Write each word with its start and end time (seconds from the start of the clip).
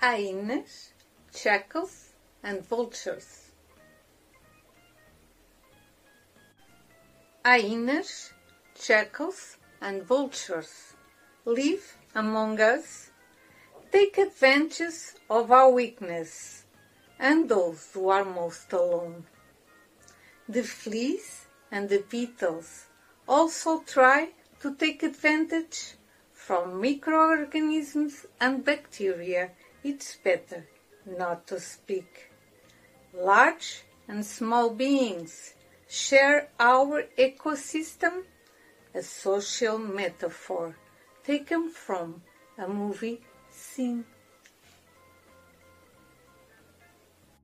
hyenas, 0.00 0.92
jackals, 1.34 2.12
and 2.42 2.64
vultures. 2.64 3.50
Hyenas, 7.44 8.32
jackals, 8.80 9.56
and 9.80 10.02
vultures 10.02 10.94
live 11.44 11.96
among 12.14 12.60
us, 12.60 13.10
take 13.90 14.18
advantage 14.18 15.14
of 15.28 15.50
our 15.50 15.70
weakness 15.70 16.64
and 17.18 17.48
those 17.48 17.88
who 17.92 18.08
are 18.08 18.24
most 18.24 18.72
alone. 18.72 19.24
The 20.48 20.62
fleas 20.62 21.46
and 21.72 21.88
the 21.88 22.04
beetles 22.08 22.86
also 23.26 23.80
try 23.80 24.30
to 24.60 24.74
take 24.74 25.02
advantage 25.02 25.94
from 26.32 26.80
microorganisms 26.80 28.26
and 28.40 28.64
bacteria. 28.64 29.50
It's 29.84 30.16
better 30.16 30.66
not 31.06 31.46
to 31.48 31.60
speak. 31.60 32.30
Large 33.14 33.84
and 34.08 34.26
small 34.26 34.70
beings 34.70 35.54
share 35.88 36.48
our 36.58 37.04
ecosystem, 37.16 38.24
a 38.94 39.02
social 39.02 39.78
metaphor 39.78 40.76
taken 41.24 41.70
from 41.70 42.22
a 42.58 42.66
movie 42.66 43.20
scene. 43.50 44.04